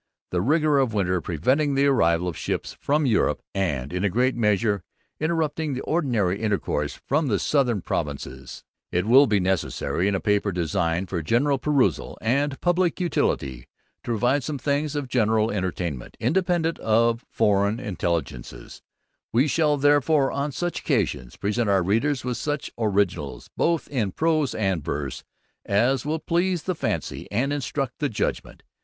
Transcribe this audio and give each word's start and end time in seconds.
The 0.31 0.41
Rigour 0.41 0.79
of 0.79 0.95
Winter 0.95 1.21
preventing 1.21 1.75
the 1.75 1.85
arrival 1.85 2.27
of 2.27 2.35
ships 2.35 2.73
from 2.79 3.05
Europe, 3.05 3.39
and 3.53 3.93
in 3.93 4.03
a 4.03 4.09
great 4.09 4.35
measure 4.35 4.81
interrupting 5.19 5.75
the 5.75 5.81
ordinary 5.83 6.41
intercourse 6.41 6.99
with 7.07 7.27
the 7.27 7.37
Southern 7.37 7.83
Provinces, 7.83 8.63
it 8.91 9.05
will 9.05 9.27
be 9.27 9.39
necessary, 9.39 10.07
in 10.07 10.15
a 10.15 10.19
paper 10.19 10.51
designed 10.51 11.07
for 11.07 11.21
General 11.21 11.59
Perusal, 11.59 12.17
and 12.19 12.59
Publick 12.61 12.99
Utility, 12.99 13.59
to 14.03 14.05
provide 14.05 14.43
some 14.43 14.57
things 14.57 14.95
of 14.95 15.07
general 15.07 15.51
Entertainment, 15.51 16.17
independent 16.19 16.79
of 16.79 17.23
foreign 17.29 17.79
intelligence: 17.79 18.81
we 19.31 19.45
shall 19.47 19.77
therefore, 19.77 20.31
on 20.31 20.51
such 20.51 20.79
occasions, 20.79 21.35
present 21.37 21.69
our 21.69 21.83
Readers 21.83 22.23
with 22.25 22.37
such 22.37 22.71
Originals, 22.79 23.51
both 23.55 23.87
in 23.89 24.11
Prose 24.11 24.55
and 24.55 24.83
Verse, 24.83 25.23
as 25.63 26.07
will 26.07 26.17
please 26.17 26.63
the 26.63 26.73
FANCY 26.73 27.27
and 27.31 27.53
instruct 27.53 27.99
the 27.99 28.09
JUDGMENT. 28.09 28.63